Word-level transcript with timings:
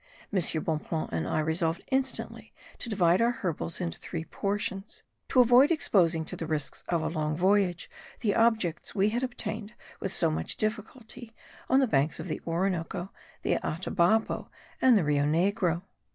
M. 0.33 0.39
Bonpland 0.63 1.09
and 1.11 1.27
I 1.27 1.37
resolved 1.41 1.83
instantly 1.91 2.55
to 2.79 2.89
divide 2.89 3.21
our 3.21 3.29
herbals 3.29 3.79
into 3.79 3.99
three 3.99 4.25
portions, 4.25 5.03
to 5.29 5.41
avoid 5.41 5.69
exposing 5.69 6.25
to 6.25 6.35
the 6.35 6.47
risks 6.47 6.83
of 6.89 7.03
a 7.03 7.07
long 7.07 7.35
voyage 7.37 7.87
the 8.21 8.33
objects 8.33 8.95
we 8.95 9.09
had 9.09 9.21
obtained 9.21 9.75
with 9.99 10.11
so 10.11 10.31
much 10.31 10.57
difficulty 10.57 11.35
on 11.69 11.81
the 11.81 11.87
banks 11.87 12.19
of 12.19 12.29
the 12.29 12.41
Orinoco, 12.47 13.11
the 13.43 13.59
Atabapo 13.63 14.49
and 14.81 14.97
the 14.97 15.03
Rio 15.03 15.25
Negro. 15.25 15.83